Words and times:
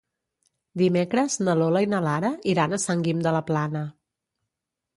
Dimecres 0.81 1.35
na 1.49 1.55
Lola 1.59 1.83
i 1.87 1.91
na 1.93 2.01
Lara 2.07 2.33
iran 2.55 2.73
a 2.73 2.81
Sant 2.87 3.07
Guim 3.09 3.23
de 3.27 3.37
la 3.39 3.45
Plana. 3.51 3.87